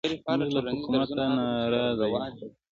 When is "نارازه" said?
1.37-2.05